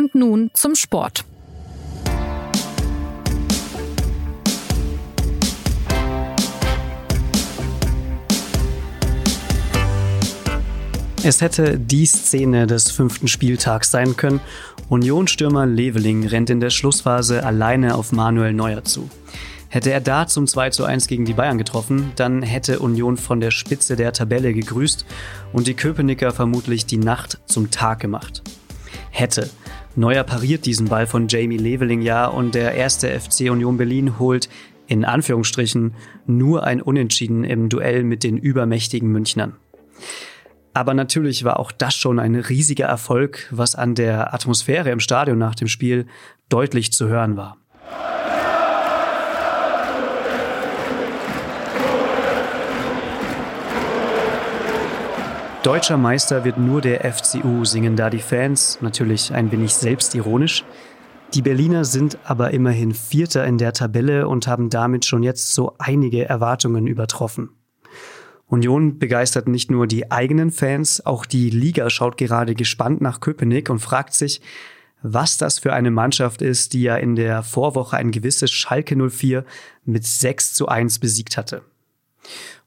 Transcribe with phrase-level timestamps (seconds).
[0.00, 1.26] Und nun zum Sport.
[11.22, 14.40] Es hätte die Szene des fünften Spieltags sein können.
[14.88, 19.10] Unionsstürmer Leveling rennt in der Schlussphase alleine auf Manuel Neuer zu.
[19.68, 23.42] Hätte er da zum 2 zu 1 gegen die Bayern getroffen, dann hätte Union von
[23.42, 25.04] der Spitze der Tabelle gegrüßt
[25.52, 28.42] und die Köpenicker vermutlich die Nacht zum Tag gemacht.
[29.10, 29.50] Hätte.
[29.96, 34.48] Neuer pariert diesen Ball von Jamie Leveling ja und der erste FC Union Berlin holt
[34.86, 35.94] in Anführungsstrichen
[36.26, 39.56] nur ein Unentschieden im Duell mit den übermächtigen Münchnern.
[40.74, 45.38] Aber natürlich war auch das schon ein riesiger Erfolg, was an der Atmosphäre im Stadion
[45.38, 46.06] nach dem Spiel
[46.48, 47.56] deutlich zu hören war.
[55.62, 60.64] Deutscher Meister wird nur der FCU, singen da die Fans, natürlich ein wenig selbstironisch.
[61.34, 65.74] Die Berliner sind aber immerhin Vierter in der Tabelle und haben damit schon jetzt so
[65.78, 67.50] einige Erwartungen übertroffen.
[68.46, 73.68] Union begeistert nicht nur die eigenen Fans, auch die Liga schaut gerade gespannt nach Köpenick
[73.68, 74.40] und fragt sich,
[75.02, 79.44] was das für eine Mannschaft ist, die ja in der Vorwoche ein gewisses Schalke 04
[79.84, 81.62] mit 6 zu 1 besiegt hatte.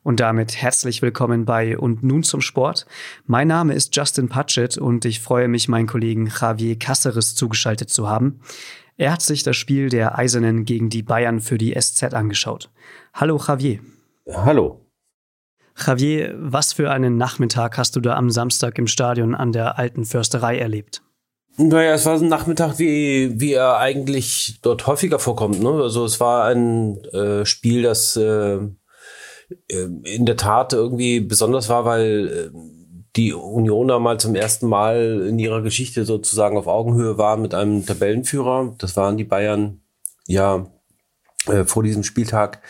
[0.04, 2.86] Und damit herzlich willkommen bei Und nun zum Sport.
[3.26, 8.10] Mein Name ist Justin Patchett und ich freue mich, meinen Kollegen Javier Casseres zugeschaltet zu
[8.10, 8.42] haben.
[8.98, 12.70] Er hat sich das Spiel der Eisernen gegen die Bayern für die SZ angeschaut.
[13.14, 13.80] Hallo Javier.
[14.30, 14.86] Hallo.
[15.78, 20.04] Javier, was für einen Nachmittag hast du da am Samstag im Stadion an der alten
[20.04, 21.02] Försterei erlebt?
[21.56, 25.62] Naja, es war so ein Nachmittag, wie, wie er eigentlich dort häufiger vorkommt.
[25.62, 25.70] Ne?
[25.70, 28.60] Also es war ein äh, Spiel, das äh
[29.68, 32.58] in der Tat irgendwie besonders war, weil äh,
[33.16, 37.86] die Unioner mal zum ersten Mal in ihrer Geschichte sozusagen auf Augenhöhe war mit einem
[37.86, 38.76] Tabellenführer.
[38.80, 39.82] Das waren die Bayern
[40.26, 40.68] ja
[41.48, 42.62] äh, vor diesem Spieltag.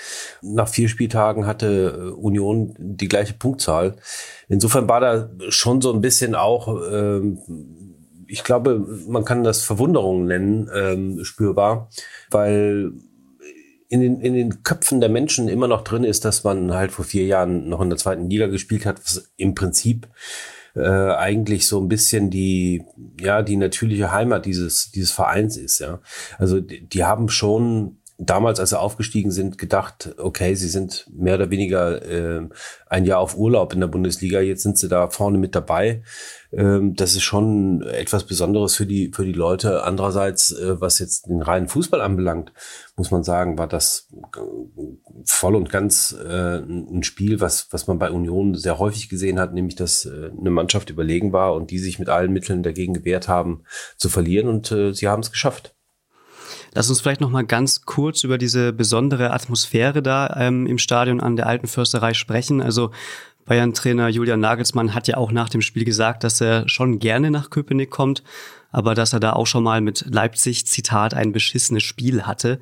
[0.42, 3.96] Nach vier Spieltagen hatte äh, Union die gleiche Punktzahl.
[4.50, 7.40] Insofern war da schon so ein bisschen auch, ähm,
[8.28, 11.90] ich glaube, man kann das Verwunderung nennen, ähm, spürbar,
[12.32, 12.94] weil
[13.90, 17.06] in den, in den Köpfen der Menschen immer noch drin ist, dass man halt vor
[17.06, 20.08] vier Jahren noch in der zweiten Liga gespielt hat, was im Prinzip
[20.76, 22.84] äh, eigentlich so ein bisschen die
[23.20, 26.00] ja die natürliche Heimat dieses dieses Vereins ist ja.
[26.38, 31.36] Also die, die haben schon damals, als sie aufgestiegen sind, gedacht, okay, sie sind mehr
[31.36, 32.48] oder weniger äh,
[32.88, 34.40] ein Jahr auf Urlaub in der Bundesliga.
[34.40, 36.04] Jetzt sind sie da vorne mit dabei.
[36.52, 39.84] Ähm, das ist schon etwas Besonderes für die für die Leute.
[39.84, 42.54] Andererseits, äh, was jetzt den reinen Fußball anbelangt,
[42.96, 44.10] muss man sagen, war das
[45.26, 49.54] voll und ganz äh, ein Spiel, was was man bei Union sehr häufig gesehen hat,
[49.54, 53.28] nämlich dass äh, eine Mannschaft überlegen war und die sich mit allen Mitteln dagegen gewehrt
[53.28, 53.64] haben,
[53.98, 54.48] zu verlieren.
[54.48, 55.76] Und äh, sie haben es geschafft.
[56.74, 61.22] Lass uns vielleicht noch mal ganz kurz über diese besondere Atmosphäre da ähm, im Stadion
[61.22, 62.62] an der Alten Försterei sprechen.
[62.62, 62.92] Also
[63.46, 67.50] Bayern-Trainer Julian Nagelsmann hat ja auch nach dem Spiel gesagt, dass er schon gerne nach
[67.50, 68.24] Köpenick kommt,
[68.74, 72.60] aber dass er da auch schon mal mit Leipzig, Zitat, ein beschissenes Spiel hatte.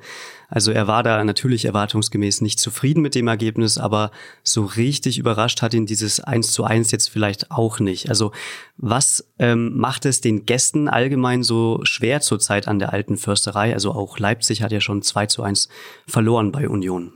[0.48, 4.10] Also er war da natürlich erwartungsgemäß nicht zufrieden mit dem Ergebnis, aber
[4.42, 8.10] so richtig überrascht hat ihn dieses 1 zu 1 jetzt vielleicht auch nicht.
[8.10, 8.32] Also
[8.76, 13.72] was ähm, macht es den Gästen allgemein so schwer zurzeit an der alten Försterei?
[13.72, 15.70] Also auch Leipzig hat ja schon 2 zu 1
[16.06, 17.12] verloren bei Union.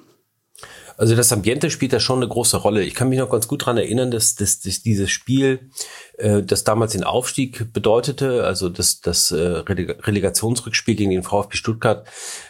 [0.96, 2.82] Also das Ambiente spielt da schon eine große Rolle.
[2.82, 5.70] Ich kann mich noch ganz gut dran erinnern, dass, dass, dass dieses Spiel,
[6.16, 12.06] äh, das damals den Aufstieg bedeutete, also das, das äh, Relegationsrückspiel gegen den VfB Stuttgart,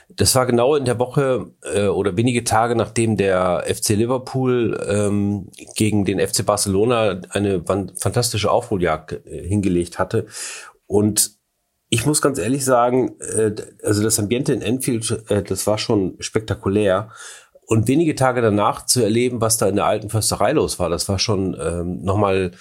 [0.09, 5.49] das war genau in der Woche äh, oder wenige Tage nachdem der FC Liverpool ähm,
[5.75, 10.27] gegen den FC Barcelona eine fantastische Aufholjagd äh, hingelegt hatte.
[10.87, 11.37] Und
[11.89, 13.53] ich muss ganz ehrlich sagen, äh,
[13.83, 17.11] also das Ambiente in Enfield, äh, das war schon spektakulär.
[17.67, 21.09] Und wenige Tage danach zu erleben, was da in der alten Försterei los war, das
[21.09, 22.53] war schon ähm, nochmal,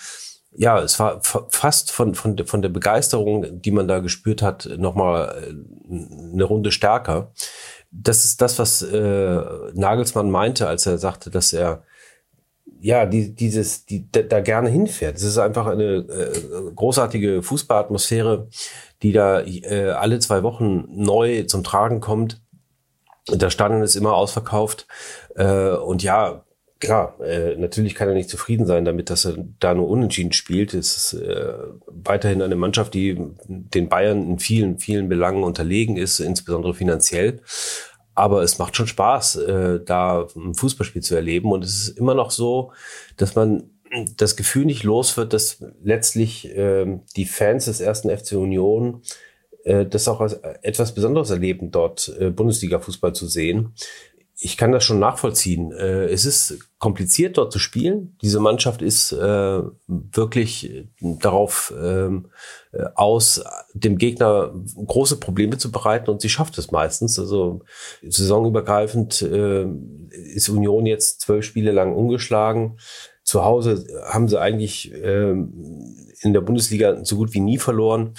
[0.51, 5.53] ja, es war fast von, von, von der Begeisterung, die man da gespürt hat, nochmal
[5.89, 7.31] äh, eine Runde stärker.
[7.91, 9.41] Das ist das, was äh,
[9.73, 11.83] Nagelsmann meinte, als er sagte, dass er
[12.85, 15.15] ja, die, dieses, die, da, gerne hinfährt.
[15.15, 18.47] Es ist einfach eine äh, großartige Fußballatmosphäre,
[19.01, 22.41] die da äh, alle zwei Wochen neu zum Tragen kommt.
[23.27, 24.87] Das Stadion ist immer ausverkauft.
[25.35, 26.45] Äh, und ja,
[26.79, 30.73] klar, äh, natürlich kann er nicht zufrieden sein damit, dass er da nur unentschieden spielt.
[30.73, 31.53] Es ist äh,
[31.87, 33.17] weiterhin eine Mannschaft, die
[33.47, 37.41] den Bayern in vielen, vielen Belangen unterlegen ist, insbesondere finanziell.
[38.13, 41.51] Aber es macht schon Spaß, äh, da ein Fußballspiel zu erleben.
[41.51, 42.71] Und es ist immer noch so,
[43.17, 43.71] dass man
[44.17, 49.01] das Gefühl nicht los wird, dass letztlich äh, die Fans des ersten FC Union
[49.65, 53.73] äh, das auch als etwas Besonderes erleben, dort äh, Bundesliga-Fußball zu sehen
[54.37, 55.71] ich kann das schon nachvollziehen.
[55.71, 58.17] Äh, es ist kompliziert, dort zu spielen.
[58.21, 62.27] Diese Mannschaft ist äh, wirklich darauf ähm,
[62.73, 67.17] äh, aus, dem Gegner große Probleme zu bereiten und sie schafft es meistens.
[67.17, 67.61] Also
[68.03, 69.65] saisonübergreifend äh,
[70.09, 72.77] ist Union jetzt zwölf Spiele lang ungeschlagen.
[73.23, 78.15] Zu Hause haben sie eigentlich äh, in der Bundesliga so gut wie nie verloren.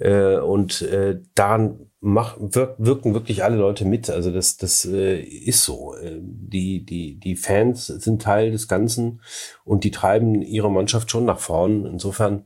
[0.00, 4.10] Äh, und äh, daran mach, wirk, wirken wirklich alle Leute mit.
[4.10, 5.94] Also das, das äh, ist so.
[5.94, 9.20] Äh, die, die, die Fans sind Teil des Ganzen
[9.64, 11.86] und die treiben ihre Mannschaft schon nach vorn.
[11.86, 12.44] Insofern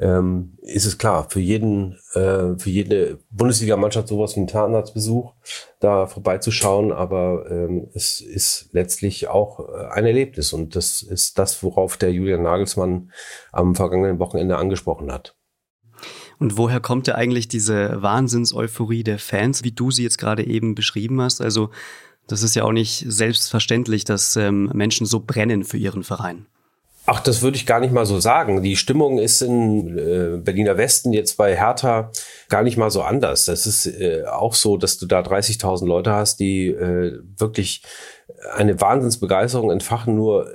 [0.00, 5.34] ähm, ist es klar, für jeden, äh, für jede Bundesliga-Mannschaft sowas wie ein Zahnarztbesuch
[5.80, 11.62] da vorbeizuschauen, aber ähm, es ist letztlich auch äh, ein Erlebnis und das ist das,
[11.62, 13.10] worauf der Julian Nagelsmann
[13.52, 15.36] am vergangenen Wochenende angesprochen hat.
[16.42, 20.74] Und woher kommt da eigentlich diese Wahnsinns-Euphorie der Fans, wie du sie jetzt gerade eben
[20.74, 21.40] beschrieben hast?
[21.40, 21.70] Also,
[22.26, 26.46] das ist ja auch nicht selbstverständlich, dass ähm, Menschen so brennen für ihren Verein.
[27.06, 28.60] Ach, das würde ich gar nicht mal so sagen.
[28.60, 32.10] Die Stimmung ist in äh, Berliner Westen jetzt bei Hertha
[32.48, 33.44] gar nicht mal so anders.
[33.44, 37.84] Das ist äh, auch so, dass du da 30.000 Leute hast, die äh, wirklich
[38.56, 40.16] eine Wahnsinnsbegeisterung entfachen.
[40.16, 40.52] Nur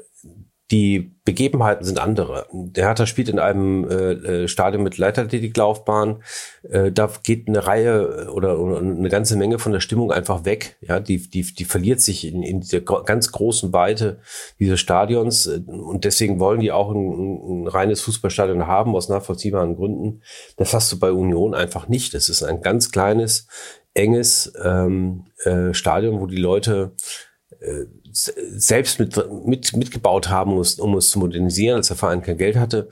[0.69, 2.45] die Begebenheiten sind andere.
[2.51, 6.23] Der Hertha spielt in einem äh, äh Stadion mit Leichtathletiklaufbahn.
[6.63, 10.77] Äh, da geht eine Reihe oder, oder, eine ganze Menge von der Stimmung einfach weg.
[10.81, 14.19] Ja, die, die, die verliert sich in, in dieser ganz großen Weite
[14.59, 15.47] dieses Stadions.
[15.47, 20.21] Und deswegen wollen die auch ein, ein reines Fußballstadion haben, aus nachvollziehbaren Gründen.
[20.57, 22.13] Das hast du bei Union einfach nicht.
[22.13, 23.47] Das ist ein ganz kleines,
[23.93, 26.93] enges ähm, äh, Stadion, wo die Leute
[27.59, 27.85] äh,
[28.25, 32.57] selbst mit, mit, mitgebaut haben muss, um es zu modernisieren, als der Verein kein Geld
[32.57, 32.89] hatte.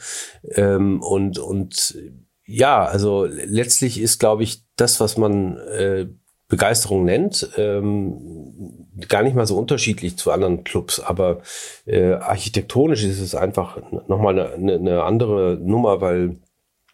[0.56, 1.98] Ähm, und, und
[2.45, 6.07] ja, also letztlich ist, glaube ich, das, was man äh,
[6.48, 11.42] Begeisterung nennt, ähm, gar nicht mal so unterschiedlich zu anderen Clubs, aber
[11.86, 16.38] äh, architektonisch ist es einfach nochmal eine, eine andere Nummer, weil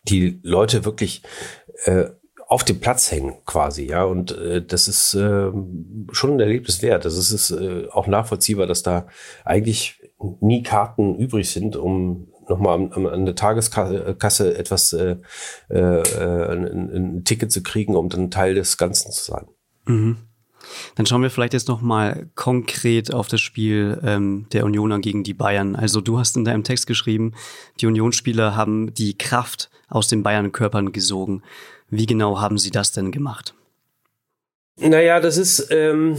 [0.04, 1.22] die Leute wirklich
[1.84, 2.06] äh,
[2.52, 4.04] auf dem Platz hängen quasi, ja.
[4.04, 5.52] Und äh, das ist äh,
[6.12, 7.06] schon ein Erlebnis wert.
[7.06, 9.08] Das ist, äh, auch nachvollziehbar, dass da
[9.46, 10.02] eigentlich
[10.42, 15.16] nie Karten übrig sind, um nochmal an, an der Tageskasse etwas, äh,
[15.70, 19.46] äh, ein, ein Ticket zu kriegen, um dann Teil des Ganzen zu sein.
[19.86, 20.18] Mhm.
[20.96, 25.24] Dann schauen wir vielleicht jetzt noch mal konkret auf das Spiel ähm, der Unioner gegen
[25.24, 25.78] die Bayern.
[25.78, 27.34] Also du hast in deinem Text geschrieben,
[27.80, 31.44] die Unionsspieler haben die Kraft aus den Bayern-Körpern gesogen.
[31.92, 33.54] Wie genau haben Sie das denn gemacht?
[34.78, 36.18] Naja, das ist ähm,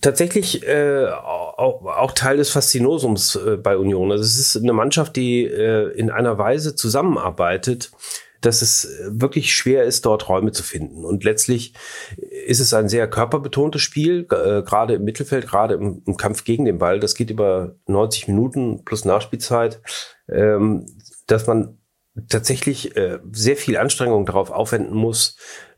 [0.00, 4.12] tatsächlich äh, auch, auch Teil des Faszinosums äh, bei Union.
[4.12, 7.90] Also es ist eine Mannschaft, die äh, in einer Weise zusammenarbeitet,
[8.40, 11.04] dass es wirklich schwer ist, dort Räume zu finden.
[11.04, 11.74] Und letztlich
[12.46, 16.64] ist es ein sehr körperbetontes Spiel, äh, gerade im Mittelfeld, gerade im, im, Kampf gegen
[16.64, 17.00] den Ball.
[17.00, 19.80] Das geht über 90 Minuten plus Nachspielzeit,
[20.28, 20.86] ähm,
[21.26, 21.77] dass man
[22.28, 25.36] tatsächlich äh, sehr viel Anstrengung darauf aufwenden muss,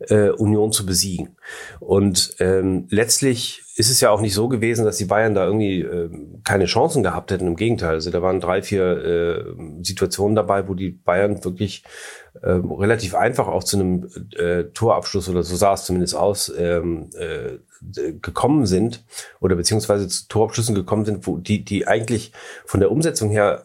[0.09, 1.37] äh, Union zu besiegen.
[1.81, 5.81] Und ähm, letztlich ist es ja auch nicht so gewesen, dass die Bayern da irgendwie
[5.81, 6.11] äh,
[6.45, 7.47] keine Chancen gehabt hätten.
[7.47, 9.45] Im Gegenteil, also da waren drei, vier äh,
[9.83, 11.85] Situationen dabei, wo die Bayern wirklich
[12.43, 17.11] äh, relativ einfach auch zu einem äh, Torabschluss oder so sah es zumindest aus, ähm,
[17.19, 17.59] äh,
[18.21, 19.05] gekommen sind
[19.41, 22.33] oder beziehungsweise zu Torabschlüssen gekommen sind, wo die, die eigentlich
[22.67, 23.65] von der Umsetzung her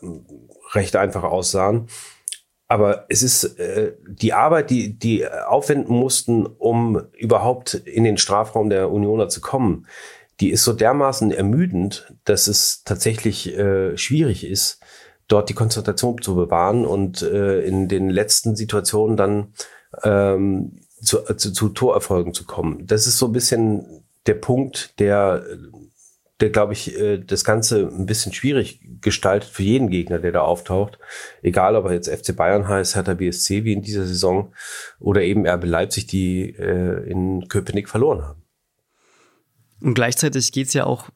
[0.74, 1.88] recht einfach aussahen
[2.68, 8.70] aber es ist äh, die Arbeit, die die aufwenden mussten, um überhaupt in den Strafraum
[8.70, 9.88] der Unioner zu kommen,
[10.40, 14.80] die ist so dermaßen ermüdend, dass es tatsächlich äh, schwierig ist,
[15.28, 19.54] dort die Konzentration zu bewahren und äh, in den letzten Situationen dann
[20.04, 22.86] ähm, zu, zu, zu Torerfolgen zu kommen.
[22.86, 25.46] Das ist so ein bisschen der Punkt, der
[26.42, 30.42] der, glaube ich, äh, das Ganze ein bisschen schwierig gestaltet für jeden Gegner, der da
[30.42, 31.00] auftaucht.
[31.42, 34.54] Egal, ob er jetzt FC Bayern heißt, Hertha BSC wie in dieser Saison
[35.00, 38.42] oder eben RB Leipzig, die äh, in Köpenick verloren haben.
[39.82, 41.10] Und gleichzeitig geht es ja auch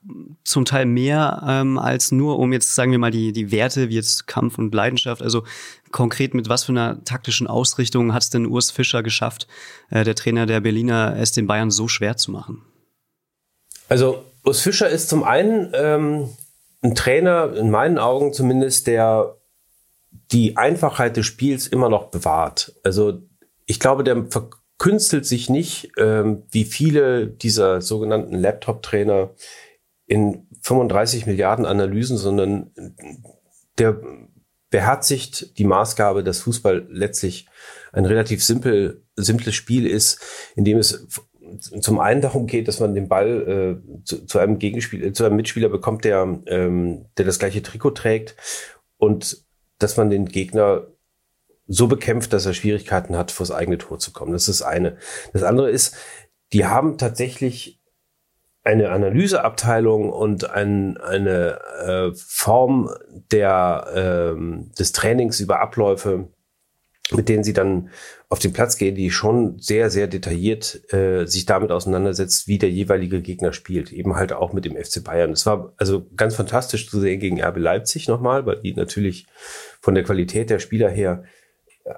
[0.44, 3.96] zum Teil mehr ähm, als nur um jetzt, sagen wir mal, die, die Werte wie
[3.96, 5.22] jetzt Kampf und Leidenschaft.
[5.22, 5.44] Also
[5.92, 9.48] konkret mit was für einer taktischen Ausrichtung hat es denn Urs Fischer geschafft,
[9.90, 12.62] äh, der Trainer der Berliner, es den Bayern so schwer zu machen?
[13.88, 16.30] Also Urs Fischer ist zum einen ähm,
[16.82, 19.38] ein Trainer, in meinen Augen zumindest, der
[20.32, 22.74] die Einfachheit des Spiels immer noch bewahrt.
[22.84, 23.22] Also
[23.66, 29.32] ich glaube, der verkünstelt sich nicht, ähm, wie viele dieser sogenannten Laptop-Trainer
[30.06, 32.72] in 35 Milliarden Analysen, sondern
[33.78, 34.02] der
[34.70, 37.48] beherzigt die Maßgabe, dass Fußball letztlich
[37.92, 40.22] ein relativ simpel, simples Spiel ist,
[40.56, 41.08] in dem es
[41.58, 45.36] zum einen darum geht, dass man den Ball äh, zu, zu, einem Gegenspieler, zu einem
[45.36, 48.36] Mitspieler bekommt, der, ähm, der das gleiche Trikot trägt
[48.98, 49.46] und
[49.80, 50.88] dass man den Gegner
[51.68, 54.34] so bekämpft, dass er Schwierigkeiten hat, vors eigene Tor zu kommen.
[54.34, 54.98] Das ist das eine.
[55.34, 55.96] Das andere ist,
[56.52, 57.80] die haben tatsächlich
[58.64, 62.90] eine Analyseabteilung und ein, eine äh, Form
[63.32, 66.28] der, äh, des Trainings über Abläufe,
[67.12, 67.90] mit denen sie dann
[68.28, 72.70] auf den Platz gehen, die schon sehr, sehr detailliert äh, sich damit auseinandersetzt, wie der
[72.70, 73.92] jeweilige Gegner spielt.
[73.92, 75.32] Eben halt auch mit dem FC Bayern.
[75.32, 79.26] Es war also ganz fantastisch zu sehen gegen RB Leipzig nochmal, weil die natürlich
[79.82, 81.24] von der Qualität der Spieler her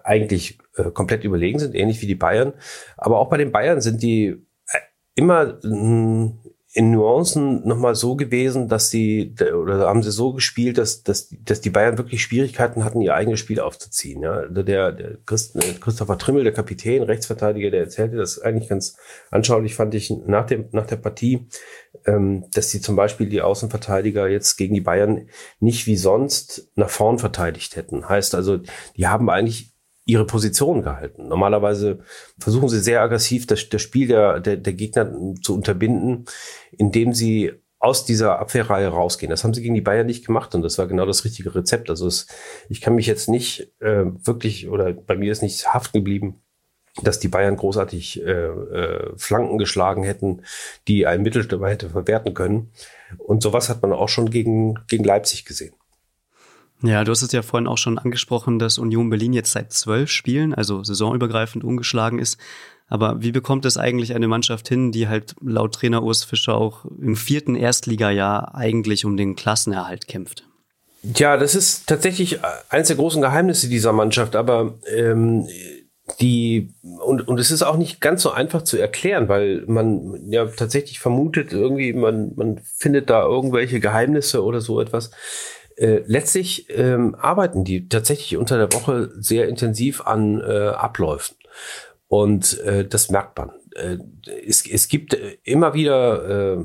[0.04, 2.54] eigentlich äh, komplett überlegen sind, ähnlich wie die Bayern.
[2.98, 4.28] Aber auch bei den Bayern sind die
[4.68, 4.80] äh,
[5.16, 6.40] immer mh, hm,
[6.74, 11.60] in Nuancen nochmal so gewesen, dass sie, oder haben sie so gespielt, dass, dass, dass
[11.60, 14.24] die Bayern wirklich Schwierigkeiten hatten, ihr eigenes Spiel aufzuziehen.
[14.24, 14.32] Ja?
[14.32, 18.96] Also der, der Christ, äh, Christopher Trimmel, der Kapitän, Rechtsverteidiger, der erzählte das eigentlich ganz
[19.32, 21.46] anschaulich, fand ich nach, dem, nach der Partie,
[22.06, 25.28] ähm, dass sie zum Beispiel die Außenverteidiger jetzt gegen die Bayern
[25.60, 28.08] nicht wie sonst nach vorn verteidigt hätten.
[28.08, 28.60] Heißt also,
[28.96, 29.71] die haben eigentlich
[30.06, 31.28] ihre Position gehalten.
[31.28, 32.00] Normalerweise
[32.40, 36.26] versuchen sie sehr aggressiv das, das Spiel der, der, der Gegner zu unterbinden,
[36.72, 39.32] indem sie aus dieser Abwehrreihe rausgehen.
[39.32, 41.90] Das haben sie gegen die Bayern nicht gemacht und das war genau das richtige Rezept.
[41.90, 42.28] Also es,
[42.70, 46.42] ich kann mich jetzt nicht äh, wirklich oder bei mir ist nicht haften geblieben,
[47.02, 50.44] dass die Bayern großartig äh, äh, Flanken geschlagen hätten,
[50.88, 52.72] die ein Mittelstürmer hätte verwerten können.
[53.18, 55.74] Und sowas hat man auch schon gegen, gegen Leipzig gesehen.
[56.84, 60.10] Ja, du hast es ja vorhin auch schon angesprochen, dass Union Berlin jetzt seit zwölf
[60.10, 62.40] Spielen, also saisonübergreifend ungeschlagen ist.
[62.88, 66.86] Aber wie bekommt es eigentlich eine Mannschaft hin, die halt laut Trainer Urs Fischer auch
[66.86, 70.44] im vierten Erstligajahr eigentlich um den Klassenerhalt kämpft?
[71.04, 75.48] Ja, das ist tatsächlich eines der großen Geheimnisse dieser Mannschaft, aber ähm,
[76.20, 80.46] die und, und es ist auch nicht ganz so einfach zu erklären, weil man ja
[80.46, 85.12] tatsächlich vermutet, irgendwie, man, man findet da irgendwelche Geheimnisse oder so etwas.
[85.78, 91.36] Äh, letztlich ähm, arbeiten die tatsächlich unter der Woche sehr intensiv an äh, Abläufen.
[92.08, 93.52] Und äh, das merkt man.
[93.74, 93.98] Äh,
[94.46, 96.58] es, es gibt äh, immer wieder äh,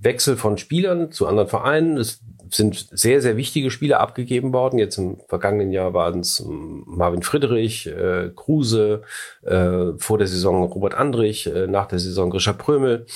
[0.00, 1.96] Wechsel von Spielern zu anderen Vereinen.
[1.96, 4.78] Es sind sehr, sehr wichtige Spiele abgegeben worden.
[4.78, 9.02] Jetzt im vergangenen Jahr waren es ähm, Marvin Friedrich, äh, Kruse,
[9.42, 13.06] äh, vor der Saison Robert Andrich, äh, nach der Saison Grisha Prömel,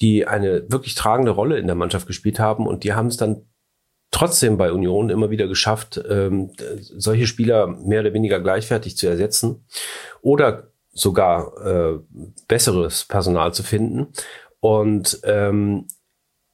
[0.00, 3.42] die eine wirklich tragende Rolle in der Mannschaft gespielt haben und die haben es dann
[4.10, 6.50] trotzdem bei Union immer wieder geschafft, ähm,
[6.80, 9.64] solche Spieler mehr oder weniger gleichwertig zu ersetzen
[10.22, 11.98] oder sogar äh,
[12.48, 14.08] besseres Personal zu finden.
[14.60, 15.86] Und ähm,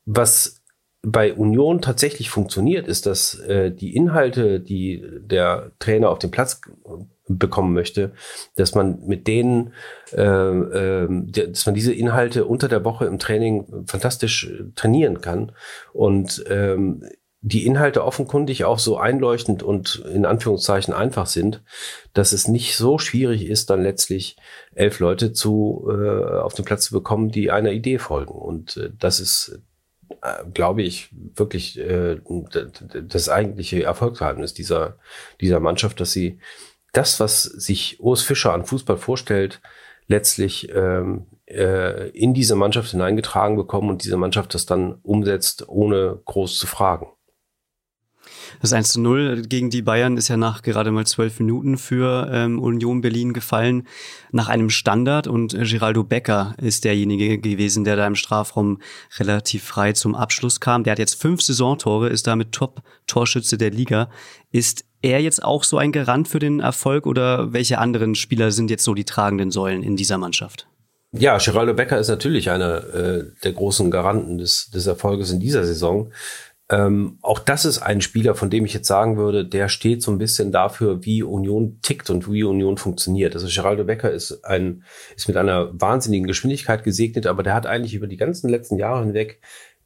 [0.04, 0.62] was
[1.02, 6.60] bei Union tatsächlich funktioniert, ist, dass äh, die Inhalte, die der Trainer auf den Platz
[7.28, 8.12] bekommen möchte,
[8.56, 9.72] dass man mit denen,
[10.12, 15.52] äh, äh, dass man diese Inhalte unter der Woche im Training fantastisch trainieren kann.
[15.92, 17.04] Und ähm,
[17.46, 21.62] die Inhalte offenkundig auch so einleuchtend und in Anführungszeichen einfach sind,
[22.12, 24.36] dass es nicht so schwierig ist, dann letztlich
[24.74, 28.34] elf Leute zu äh, auf den Platz zu bekommen, die einer Idee folgen.
[28.34, 29.60] Und äh, das ist,
[30.22, 32.16] äh, glaube ich, wirklich äh,
[33.04, 34.98] das eigentliche Erfolgsgeheimnis dieser
[35.40, 36.40] dieser Mannschaft, dass sie
[36.92, 39.60] das, was sich Urs Fischer an Fußball vorstellt,
[40.08, 46.20] letztlich ähm, äh, in diese Mannschaft hineingetragen bekommen und diese Mannschaft das dann umsetzt, ohne
[46.24, 47.06] groß zu fragen.
[48.60, 52.28] Das 1 zu 0 gegen die Bayern ist ja nach gerade mal zwölf Minuten für
[52.32, 53.86] ähm, Union Berlin gefallen,
[54.32, 55.26] nach einem Standard.
[55.26, 58.80] Und äh, Geraldo Becker ist derjenige gewesen, der da im Strafraum
[59.18, 60.84] relativ frei zum Abschluss kam.
[60.84, 64.10] Der hat jetzt fünf Saisontore, ist damit Top-Torschütze der Liga.
[64.50, 68.70] Ist er jetzt auch so ein Garant für den Erfolg oder welche anderen Spieler sind
[68.70, 70.66] jetzt so die tragenden Säulen in dieser Mannschaft?
[71.12, 75.64] Ja, Geraldo Becker ist natürlich einer äh, der großen Garanten des, des Erfolges in dieser
[75.64, 76.12] Saison.
[76.68, 80.10] Ähm, auch das ist ein Spieler, von dem ich jetzt sagen würde, der steht so
[80.10, 83.34] ein bisschen dafür, wie Union tickt und wie Union funktioniert.
[83.34, 84.82] Also Geraldo Becker ist ein,
[85.16, 89.04] ist mit einer wahnsinnigen Geschwindigkeit gesegnet, aber der hat eigentlich über die ganzen letzten Jahre
[89.04, 89.40] hinweg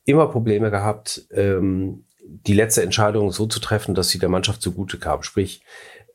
[0.05, 4.99] immer Probleme gehabt, ähm, die letzte Entscheidung so zu treffen, dass sie der Mannschaft zugute
[4.99, 5.23] kam.
[5.23, 5.63] Sprich,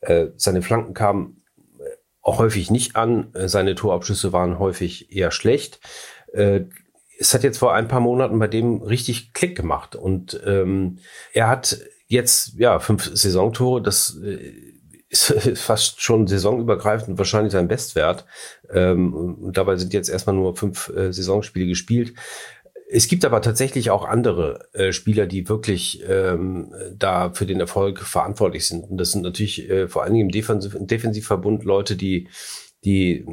[0.00, 1.42] äh, seine Flanken kamen
[1.78, 1.82] äh,
[2.22, 5.80] auch häufig nicht an, äh, seine Torabschlüsse waren häufig eher schlecht.
[6.32, 6.62] Äh,
[7.18, 10.98] es hat jetzt vor ein paar Monaten bei dem richtig Klick gemacht und ähm,
[11.32, 13.82] er hat jetzt ja fünf Saisontore.
[13.82, 14.52] Das äh,
[15.08, 18.26] ist fast schon saisonübergreifend wahrscheinlich sein Bestwert.
[18.70, 22.14] Ähm, und dabei sind jetzt erstmal nur fünf äh, Saisonspiele gespielt.
[22.90, 28.00] es gibt aber tatsächlich auch andere äh, Spieler, die wirklich ähm, da für den Erfolg
[28.00, 28.84] verantwortlich sind.
[28.84, 32.28] Und das sind natürlich äh, vor allen Dingen im Defensiv Defensivverbund Leute, die
[32.84, 33.26] die,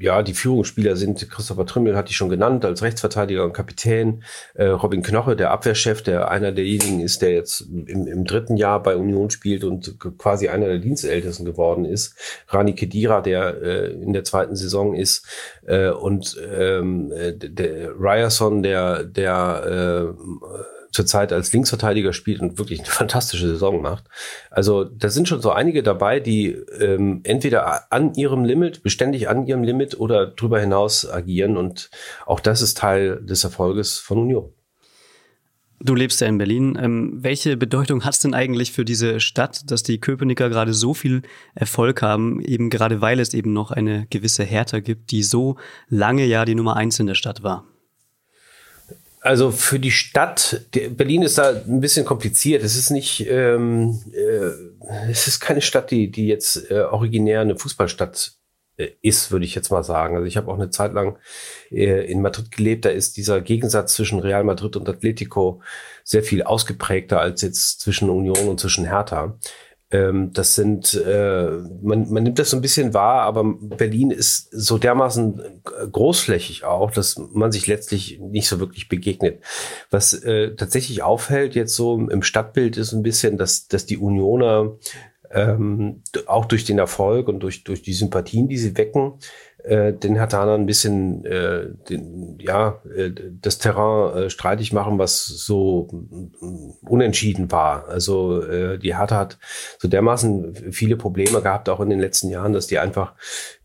[0.00, 4.22] ja, die Führungsspieler sind, Christopher Trimmel hatte ich schon genannt, als Rechtsverteidiger und Kapitän,
[4.54, 8.82] äh, Robin Knoche, der Abwehrchef, der einer derjenigen ist, der jetzt im, im dritten Jahr
[8.82, 12.16] bei Union spielt und quasi einer der Dienstältesten geworden ist,
[12.48, 15.26] Rani Kedira, der äh, in der zweiten Saison ist,
[15.66, 22.80] äh, und ähm, äh, der Ryerson, der, der äh, zurzeit als Linksverteidiger spielt und wirklich
[22.80, 24.04] eine fantastische Saison macht.
[24.50, 26.48] Also da sind schon so einige dabei, die
[26.80, 31.56] ähm, entweder an ihrem Limit, beständig an ihrem Limit oder darüber hinaus agieren.
[31.56, 31.90] Und
[32.26, 34.52] auch das ist Teil des Erfolges von Union.
[35.80, 36.76] Du lebst ja in Berlin.
[36.80, 40.92] Ähm, welche Bedeutung hat es denn eigentlich für diese Stadt, dass die Köpenicker gerade so
[40.92, 41.22] viel
[41.54, 45.56] Erfolg haben, eben gerade weil es eben noch eine gewisse Hertha gibt, die so
[45.88, 47.67] lange ja die Nummer eins in der Stadt war?
[49.28, 52.62] Also für die Stadt, Berlin ist da ein bisschen kompliziert.
[52.62, 57.54] Es ist nicht, ähm, äh, es ist keine Stadt, die, die jetzt äh, originär eine
[57.54, 58.32] Fußballstadt
[58.78, 60.16] äh, ist, würde ich jetzt mal sagen.
[60.16, 61.18] Also ich habe auch eine Zeit lang
[61.70, 62.86] äh, in Madrid gelebt.
[62.86, 65.60] Da ist dieser Gegensatz zwischen Real Madrid und Atletico
[66.04, 69.38] sehr viel ausgeprägter als jetzt zwischen Union und zwischen Hertha.
[69.90, 71.48] Ähm, das sind, äh,
[71.82, 76.90] man, man nimmt das so ein bisschen wahr, aber Berlin ist so dermaßen großflächig auch,
[76.90, 79.42] dass man sich letztlich nicht so wirklich begegnet.
[79.90, 84.76] Was äh, tatsächlich auffällt jetzt so im Stadtbild ist ein bisschen, dass, dass die Unioner
[85.30, 89.14] ähm, auch durch den Erfolg und durch, durch die Sympathien, die sie wecken,
[89.68, 93.10] äh, den Hatanern ein bisschen äh, den, ja, äh,
[93.40, 97.86] das Terrain äh, streitig machen, was so äh, unentschieden war.
[97.88, 99.38] Also äh, die Hertha hat
[99.78, 103.14] so dermaßen viele Probleme gehabt, auch in den letzten Jahren, dass die einfach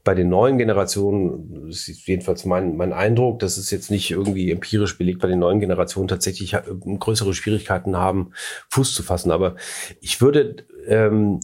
[0.03, 4.51] bei den neuen Generationen, das ist jedenfalls mein, mein Eindruck, das ist jetzt nicht irgendwie
[4.51, 6.62] empirisch belegt, bei den neuen Generationen tatsächlich äh,
[7.00, 8.31] größere Schwierigkeiten haben,
[8.69, 9.31] Fuß zu fassen.
[9.31, 9.55] Aber
[10.01, 11.39] ich würde ähm,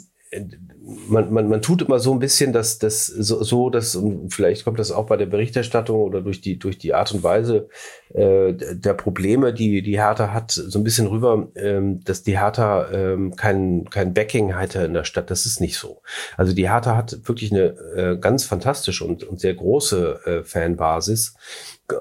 [1.07, 4.63] man, man, man tut immer so ein bisschen, dass das so, so, dass und vielleicht
[4.63, 7.69] kommt das auch bei der Berichterstattung oder durch die durch die Art und Weise
[8.13, 12.89] äh, der Probleme, die die Hertha hat, so ein bisschen rüber, ähm, dass die Hertha
[12.91, 15.29] ähm, kein kein Backing hatte in der Stadt.
[15.29, 16.01] Das ist nicht so.
[16.37, 21.35] Also die Hertha hat wirklich eine äh, ganz fantastische und, und sehr große äh, Fanbasis.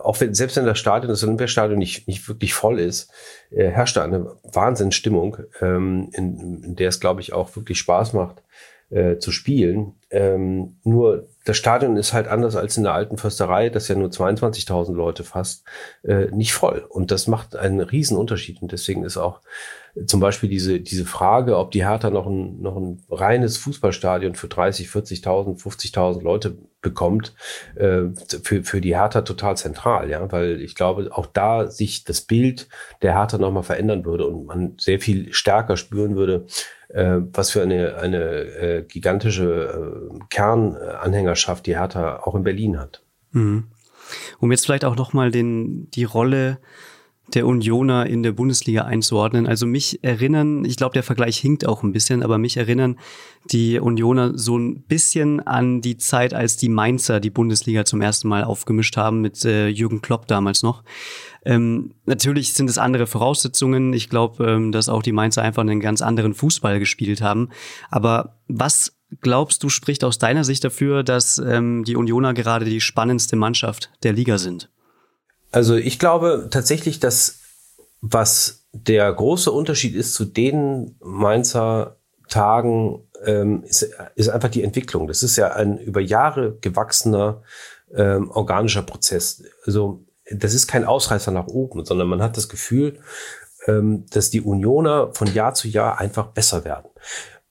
[0.03, 3.11] Auch wenn selbst wenn das Stadion, das Olympiastadion nicht nicht wirklich voll ist,
[3.51, 8.13] äh, herrscht da eine Wahnsinnsstimmung, ähm, in, in der es glaube ich auch wirklich Spaß
[8.13, 8.43] macht
[8.91, 9.95] äh, zu spielen.
[10.11, 14.09] Ähm, nur das Stadion ist halt anders als in der alten Försterei, das ja nur
[14.09, 15.65] 22.000 Leute fasst,
[16.03, 16.87] äh, nicht voll.
[16.89, 18.63] Und das macht einen riesen Unterschied.
[18.63, 19.41] Und deswegen ist auch
[20.07, 24.49] zum Beispiel diese, diese Frage, ob die Hertha noch ein, noch ein reines Fußballstadion für
[24.49, 27.35] 30, 40.000, 50.000 Leute bekommt,
[27.75, 28.05] äh,
[28.43, 32.69] für, für die Hertha total zentral, ja, weil ich glaube, auch da sich das Bild
[33.03, 36.47] der Hertha nochmal verändern würde und man sehr viel stärker spüren würde,
[36.89, 43.03] äh, was für eine, eine äh, gigantische äh, Kernanhängerschaft die Hertha auch in Berlin hat.
[43.33, 43.65] Mhm.
[44.39, 46.59] Um jetzt vielleicht auch nochmal den, die Rolle
[47.35, 49.47] der Unioner in der Bundesliga einzuordnen.
[49.47, 52.99] Also mich erinnern, ich glaube, der Vergleich hinkt auch ein bisschen, aber mich erinnern
[53.51, 58.29] die Unioner so ein bisschen an die Zeit, als die Mainzer die Bundesliga zum ersten
[58.29, 60.83] Mal aufgemischt haben, mit äh, Jürgen Klopp damals noch.
[61.45, 63.93] Ähm, natürlich sind es andere Voraussetzungen.
[63.93, 67.51] Ich glaube, ähm, dass auch die Mainzer einfach einen ganz anderen Fußball gespielt haben.
[67.91, 72.81] Aber was glaubst du, spricht aus deiner Sicht dafür, dass ähm, die Unioner gerade die
[72.81, 74.69] spannendste Mannschaft der Liga sind?
[75.51, 77.41] Also ich glaube tatsächlich, dass
[78.01, 81.97] was der große Unterschied ist zu den Mainzer
[82.29, 85.09] Tagen, ähm, ist, ist einfach die Entwicklung.
[85.09, 87.43] Das ist ja ein über Jahre gewachsener
[87.95, 89.43] ähm, organischer Prozess.
[89.65, 92.99] Also das ist kein Ausreißer nach oben, sondern man hat das Gefühl,
[93.67, 96.91] ähm, dass die Unioner von Jahr zu Jahr einfach besser werden.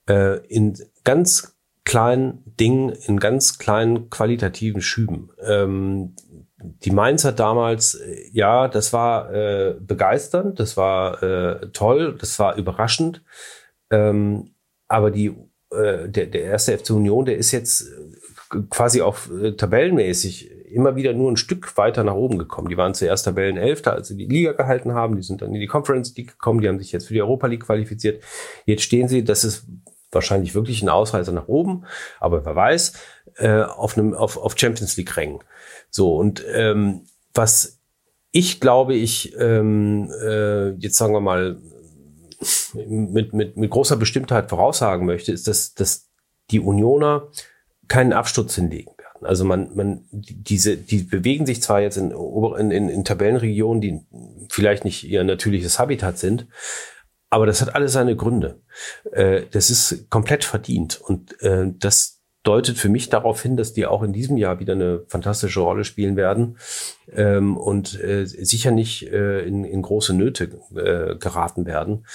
[0.08, 5.30] Äh, in ganz kleinen Dingen, in ganz kleinen qualitativen Schüben.
[5.44, 6.14] Ähm,
[6.60, 12.56] die Mainzer damals, äh, ja, das war äh, begeisternd, das war äh, toll, das war
[12.56, 13.22] überraschend.
[13.90, 14.50] Ähm,
[14.88, 15.36] aber die,
[15.70, 20.96] äh, der, der erste FC Union, der ist jetzt äh, quasi auch äh, tabellenmäßig immer
[20.96, 22.68] wieder nur ein Stück weiter nach oben gekommen.
[22.68, 25.16] Die waren zuerst Tabellenelfter, als sie die Liga gehalten haben.
[25.16, 26.60] Die sind dann in die Conference League gekommen.
[26.60, 28.22] Die haben sich jetzt für die Europa League qualifiziert.
[28.66, 29.66] Jetzt stehen sie, das ist
[30.10, 31.84] wahrscheinlich wirklich ein Ausreißer nach oben,
[32.20, 32.92] aber wer weiß,
[33.36, 35.40] äh, auf einem auf, auf Champions League Rängen.
[35.90, 37.02] So, und ähm,
[37.34, 37.78] was
[38.30, 41.58] ich glaube, ich ähm, äh, jetzt sagen wir mal
[42.74, 46.08] mit, mit, mit großer Bestimmtheit voraussagen möchte, ist, dass, dass
[46.50, 47.28] die Unioner
[47.88, 49.26] keinen Absturz hinlegen werden.
[49.26, 54.00] Also man, man, diese, die bewegen sich zwar jetzt in, in, in, in Tabellenregionen, die
[54.50, 56.46] vielleicht nicht ihr natürliches Habitat sind,
[57.30, 58.60] aber das hat alles seine Gründe.
[59.12, 62.17] Äh, das ist komplett verdient und äh, das
[62.48, 65.84] deutet für mich darauf hin, dass die auch in diesem Jahr wieder eine fantastische Rolle
[65.84, 66.56] spielen werden
[67.14, 72.06] ähm, und äh, sicher nicht äh, in, in große Nöte äh, geraten werden.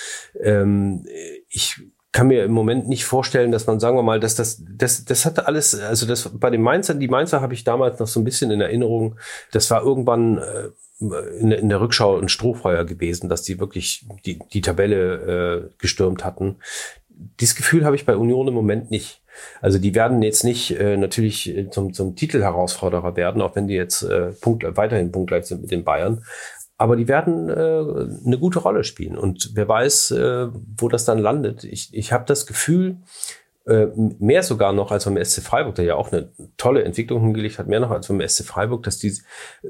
[0.42, 1.06] Ähm,
[1.50, 5.06] ich kann mir im Moment nicht vorstellen, dass man, sagen wir mal, dass das, das,
[5.06, 8.20] das hatte alles, also das bei den Mainzer, die Mainzer habe ich damals noch so
[8.20, 9.18] ein bisschen in Erinnerung,
[9.52, 10.70] das war irgendwann äh,
[11.40, 16.26] in, in der Rückschau ein Strohfeuer gewesen, dass die wirklich die, die Tabelle äh, gestürmt
[16.26, 16.58] hatten.
[17.40, 19.23] Dieses Gefühl habe ich bei Union im Moment nicht.
[19.62, 23.76] Also die werden jetzt nicht äh, natürlich äh, zum, zum Titelherausforderer werden, auch wenn die
[23.76, 26.24] jetzt äh, Punkt, weiterhin punktgleich sind mit den Bayern.
[26.78, 29.18] Aber die werden äh, eine gute Rolle spielen.
[29.18, 31.64] Und wer weiß, äh, wo das dann landet.
[31.64, 32.98] Ich, ich habe das Gefühl,
[33.66, 37.60] äh, mehr sogar noch als beim SC Freiburg, der ja auch eine tolle Entwicklung hingelegt
[37.60, 39.68] hat, mehr noch als beim SC Freiburg, dass die äh,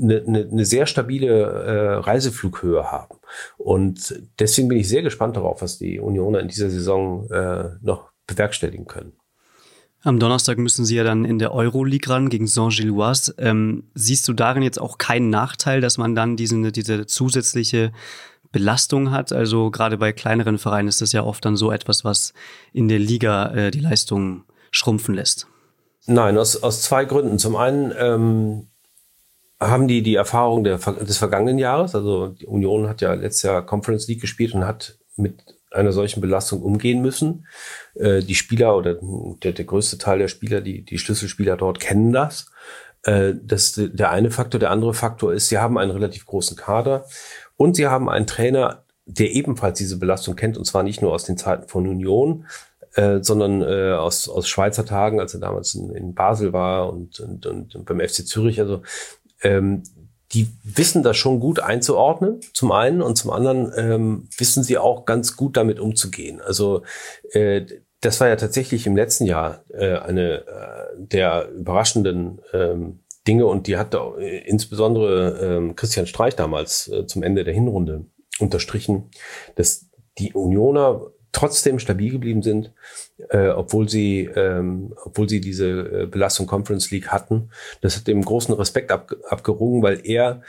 [0.00, 3.18] eine, eine, eine sehr stabile äh, Reiseflughöhe haben.
[3.58, 8.10] Und deswegen bin ich sehr gespannt darauf, was die Unioner in dieser Saison äh, noch
[8.26, 9.12] bewerkstelligen können.
[10.02, 13.34] Am Donnerstag müssen Sie ja dann in der Euroleague ran gegen Saint-Gilloise.
[13.38, 17.92] Ähm, siehst du darin jetzt auch keinen Nachteil, dass man dann diese, diese zusätzliche
[18.52, 19.32] Belastung hat?
[19.32, 22.34] Also gerade bei kleineren Vereinen ist das ja oft dann so etwas, was
[22.72, 25.48] in der Liga äh, die Leistung schrumpfen lässt.
[26.06, 27.40] Nein, aus, aus zwei Gründen.
[27.40, 28.68] Zum einen ähm,
[29.58, 31.94] haben die die Erfahrung der, des vergangenen Jahres.
[31.94, 35.42] Also die Union hat ja letztes Jahr Conference League gespielt und hat mit
[35.76, 37.46] einer solchen Belastung umgehen müssen.
[37.94, 38.98] Äh, die Spieler oder
[39.42, 42.50] der, der größte Teil der Spieler, die, die Schlüsselspieler dort kennen das.
[43.04, 44.58] Äh, das ist der eine Faktor.
[44.60, 47.06] Der andere Faktor ist, sie haben einen relativ großen Kader
[47.56, 51.24] und sie haben einen Trainer, der ebenfalls diese Belastung kennt und zwar nicht nur aus
[51.24, 52.46] den Zeiten von Union,
[52.94, 57.20] äh, sondern äh, aus, aus Schweizer Tagen, als er damals in, in Basel war und,
[57.20, 58.60] und, und beim FC Zürich.
[58.60, 58.82] Also
[59.42, 59.82] ähm,
[60.32, 65.04] die wissen das schon gut einzuordnen, zum einen, und zum anderen ähm, wissen sie auch
[65.04, 66.40] ganz gut damit umzugehen.
[66.40, 66.82] Also
[67.32, 67.64] äh,
[68.00, 73.66] das war ja tatsächlich im letzten Jahr äh, eine äh, der überraschenden ähm, Dinge und
[73.66, 78.06] die hat äh, insbesondere äh, Christian Streich damals äh, zum Ende der Hinrunde
[78.38, 79.10] unterstrichen,
[79.54, 79.86] dass
[80.18, 82.72] die Unioner trotzdem stabil geblieben sind,
[83.30, 87.50] äh, obwohl sie, ähm, obwohl sie diese äh, Belastung Conference League hatten.
[87.80, 90.42] Das hat dem großen Respekt ab, abgerungen, weil er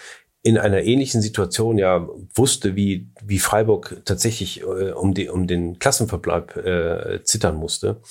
[0.43, 5.79] in einer ähnlichen Situation ja wusste, wie, wie Freiburg tatsächlich äh, um, die, um den
[5.79, 8.01] Klassenverbleib äh, zittern musste.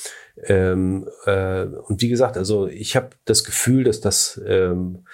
[0.44, 5.06] Ähm, äh, und wie gesagt, also ich habe das Gefühl, dass das ähm, äh,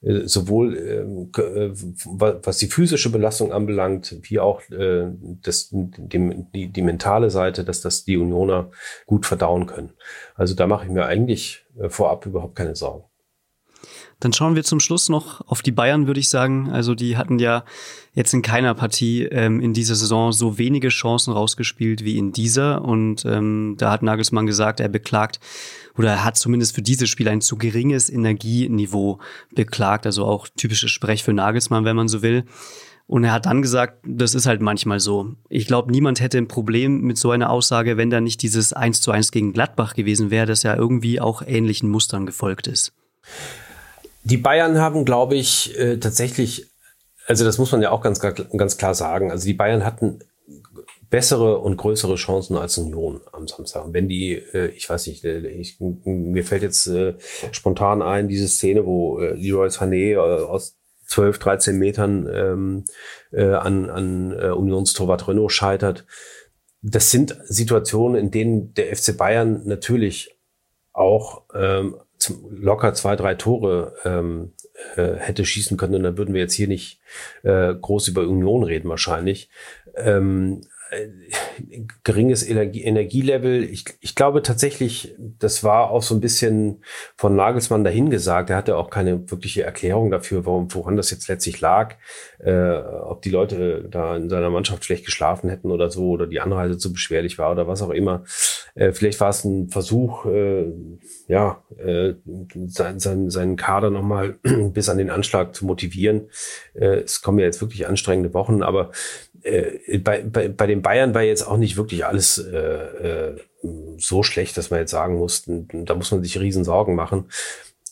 [0.00, 5.10] sowohl ähm, äh, was die physische Belastung anbelangt, wie auch äh,
[5.42, 8.70] das, die, die, die mentale Seite, dass das die Unioner
[9.06, 9.92] gut verdauen können.
[10.36, 13.04] Also da mache ich mir eigentlich vorab überhaupt keine Sorgen.
[14.20, 16.70] Dann schauen wir zum Schluss noch auf die Bayern, würde ich sagen.
[16.70, 17.64] Also die hatten ja
[18.14, 22.82] jetzt in keiner Partie ähm, in dieser Saison so wenige Chancen rausgespielt wie in dieser.
[22.82, 25.38] Und ähm, da hat Nagelsmann gesagt, er beklagt
[25.96, 29.20] oder er hat zumindest für dieses Spiel ein zu geringes Energieniveau
[29.54, 30.04] beklagt.
[30.04, 32.44] Also auch typisches Sprech für Nagelsmann, wenn man so will.
[33.06, 35.34] Und er hat dann gesagt, das ist halt manchmal so.
[35.48, 39.00] Ich glaube, niemand hätte ein Problem mit so einer Aussage, wenn da nicht dieses 1
[39.00, 42.92] zu 1 gegen Gladbach gewesen wäre, das ja irgendwie auch ähnlichen Mustern gefolgt ist.
[44.28, 46.70] Die Bayern haben, glaube ich, äh, tatsächlich,
[47.26, 49.30] also das muss man ja auch ganz, ganz klar sagen.
[49.30, 50.18] Also die Bayern hatten
[51.08, 53.86] bessere und größere Chancen als Union am Samstag.
[53.92, 57.14] Wenn die, äh, ich weiß nicht, äh, ich, mir fällt jetzt äh,
[57.52, 62.84] spontan ein, diese Szene, wo äh, Leroy Sané äh, aus 12, 13 Metern ähm,
[63.32, 66.04] äh, an, an äh, Unionstorwart Renault scheitert.
[66.82, 70.36] Das sind Situationen, in denen der FC Bayern natürlich
[70.92, 71.96] auch ähm,
[72.50, 74.52] locker zwei, drei Tore ähm,
[74.96, 77.00] äh, hätte schießen können, und dann würden wir jetzt hier nicht
[77.42, 79.50] äh, groß über Union reden wahrscheinlich.
[79.96, 80.77] Ähm, äh,
[82.04, 83.62] geringes Energie Energielevel.
[83.64, 86.82] Ich, ich glaube tatsächlich, das war auch so ein bisschen
[87.16, 88.50] von Nagelsmann dahingesagt.
[88.50, 91.96] Er hatte auch keine wirkliche Erklärung dafür, warum, woran das jetzt letztlich lag.
[92.38, 96.40] Äh, ob die Leute da in seiner Mannschaft schlecht geschlafen hätten oder so, oder die
[96.40, 98.24] Anreise zu beschwerlich war oder was auch immer.
[98.74, 100.72] Äh, vielleicht war es ein Versuch, äh,
[101.26, 102.14] ja, äh,
[102.66, 104.38] sein, sein, seinen Kader nochmal
[104.72, 106.30] bis an den Anschlag zu motivieren.
[106.74, 108.90] Äh, es kommen ja jetzt wirklich anstrengende Wochen, aber
[109.42, 113.36] äh, bei, bei, bei den Bayern war jetzt auch nicht wirklich alles äh, äh,
[113.96, 117.26] so schlecht, dass man jetzt sagen muss, da muss man sich riesen Sorgen machen.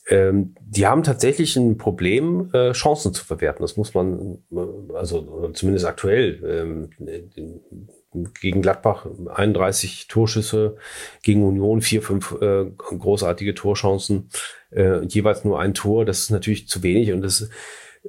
[0.09, 3.62] Ähm, die haben tatsächlich ein Problem, äh, Chancen zu verwerten.
[3.62, 10.76] Das muss man, äh, also zumindest aktuell, ähm, gegen Gladbach 31 Torschüsse,
[11.22, 14.30] gegen Union vier, fünf äh, großartige Torchancen,
[14.70, 16.04] äh, jeweils nur ein Tor.
[16.04, 17.50] Das ist natürlich zu wenig und das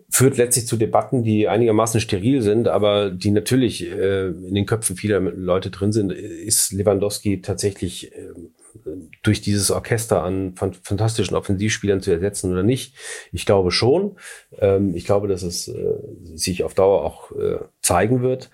[0.09, 4.95] führt letztlich zu Debatten, die einigermaßen steril sind, aber die natürlich äh, in den Köpfen
[4.95, 6.11] vieler Leute drin sind.
[6.11, 8.33] Ist Lewandowski tatsächlich äh,
[9.23, 12.95] durch dieses Orchester an fantastischen Offensivspielern zu ersetzen oder nicht?
[13.31, 14.17] Ich glaube schon.
[14.59, 15.97] Ähm, ich glaube, dass es äh,
[16.35, 18.49] sich auf Dauer auch äh, zeigen wird.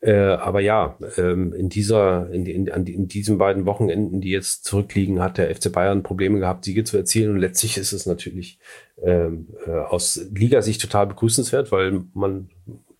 [0.00, 5.20] Äh, aber ja, ähm, in dieser, in, in, in diesen beiden Wochenenden, die jetzt zurückliegen,
[5.20, 7.32] hat der FC Bayern Probleme gehabt, Siege zu erzielen.
[7.32, 8.60] Und letztlich ist es natürlich
[9.02, 12.48] ähm, äh, aus Ligasicht total begrüßenswert, weil man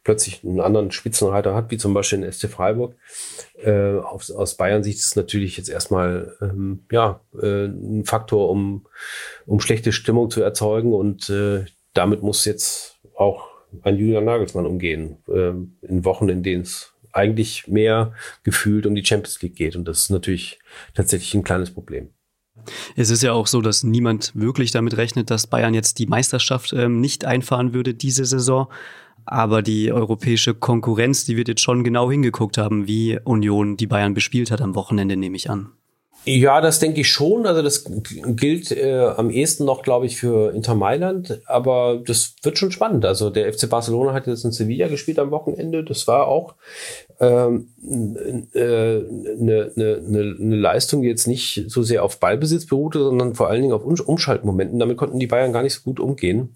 [0.02, 2.96] plötzlich einen anderen Spitzenreiter hat, wie zum Beispiel in SC Freiburg.
[3.62, 8.48] Äh, aus, aus Bayern Sicht ist es natürlich jetzt erstmal ähm, ja, äh, ein Faktor,
[8.48, 8.86] um,
[9.46, 10.94] um schlechte Stimmung zu erzeugen.
[10.94, 15.50] Und äh, damit muss jetzt auch ein Julian Nagelsmann umgehen, äh,
[15.86, 18.12] in Wochen, in denen es eigentlich mehr
[18.44, 19.76] gefühlt um die Champions League geht.
[19.76, 20.58] Und das ist natürlich
[20.94, 22.10] tatsächlich ein kleines Problem.
[22.96, 26.72] Es ist ja auch so, dass niemand wirklich damit rechnet, dass Bayern jetzt die Meisterschaft
[26.72, 28.68] ähm, nicht einfahren würde diese Saison.
[29.24, 34.14] Aber die europäische Konkurrenz, die wird jetzt schon genau hingeguckt haben, wie Union die Bayern
[34.14, 35.72] bespielt hat am Wochenende, nehme ich an.
[36.30, 37.46] Ja, das denke ich schon.
[37.46, 41.40] Also das gilt äh, am ehesten noch, glaube ich, für Inter Mailand.
[41.46, 43.06] Aber das wird schon spannend.
[43.06, 45.82] Also der FC Barcelona hat jetzt in Sevilla gespielt am Wochenende.
[45.84, 46.54] Das war auch
[47.18, 47.68] ähm,
[48.52, 53.48] äh, eine, eine, eine Leistung, die jetzt nicht so sehr auf Ballbesitz beruhte, sondern vor
[53.48, 54.78] allen Dingen auf Umschaltmomenten.
[54.78, 56.52] Damit konnten die Bayern gar nicht so gut umgehen.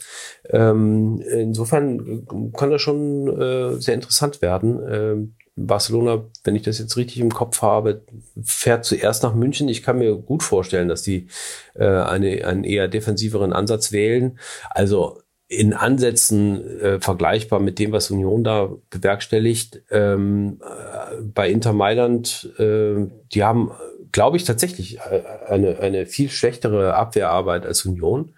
[0.50, 4.80] Ähm, insofern kann das schon äh, sehr interessant werden.
[4.86, 8.02] Ähm, Barcelona, wenn ich das jetzt richtig im Kopf habe,
[8.42, 9.68] fährt zuerst nach München.
[9.68, 11.26] Ich kann mir gut vorstellen, dass die
[11.74, 14.38] äh, eine, einen eher defensiveren Ansatz wählen.
[14.70, 19.82] Also in Ansätzen äh, vergleichbar mit dem, was Union da bewerkstelligt.
[19.90, 23.70] Ähm, äh, bei Inter Mailand, äh, die haben
[24.12, 28.34] glaube ich, tatsächlich äh, eine, eine viel schlechtere Abwehrarbeit als Union,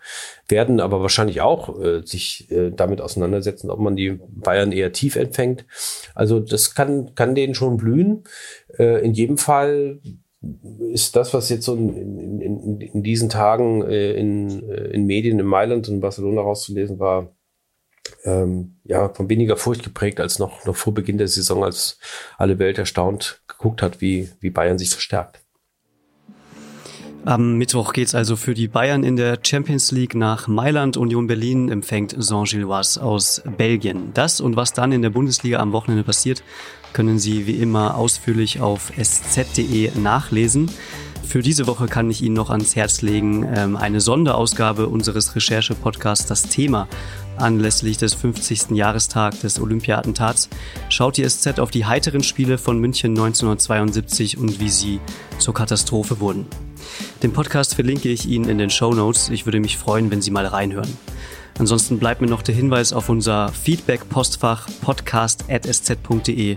[0.48, 5.16] werden aber wahrscheinlich auch äh, sich äh, damit auseinandersetzen, ob man die Bayern eher tief
[5.16, 5.66] empfängt.
[6.14, 8.24] Also das kann, kann denen schon blühen.
[8.78, 10.00] Äh, in jedem Fall
[10.92, 15.38] ist das, was jetzt so in, in, in diesen Tagen äh, in, äh, in Medien
[15.38, 17.34] in Mailand und Barcelona rauszulesen war,
[18.24, 21.98] ähm, ja, von weniger Furcht geprägt als noch, noch vor Beginn der Saison, als
[22.36, 25.43] alle Welt erstaunt geguckt hat, wie, wie Bayern sich verstärkt.
[27.26, 30.98] Am Mittwoch geht's also für die Bayern in der Champions League nach Mailand.
[30.98, 34.10] Union Berlin empfängt Saint-Gilloise aus Belgien.
[34.12, 36.44] Das und was dann in der Bundesliga am Wochenende passiert,
[36.92, 40.70] können Sie wie immer ausführlich auf sz.de nachlesen.
[41.26, 46.26] Für diese Woche kann ich Ihnen noch ans Herz legen ähm, eine Sonderausgabe unseres Recherche-Podcasts
[46.26, 46.88] Das Thema
[47.38, 48.72] anlässlich des 50.
[48.72, 50.50] Jahrestag des Olympiatentats.
[50.90, 55.00] Schaut die SZ auf die heiteren Spiele von München 1972 und wie sie
[55.38, 56.46] zur Katastrophe wurden.
[57.22, 59.28] Den Podcast verlinke ich Ihnen in den Show Notes.
[59.28, 60.96] Ich würde mich freuen, wenn Sie mal reinhören.
[61.58, 66.56] Ansonsten bleibt mir noch der Hinweis auf unser Feedback-Postfach podcast.sz.de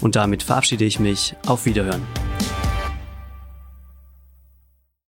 [0.00, 1.34] und damit verabschiede ich mich.
[1.46, 2.02] Auf Wiederhören.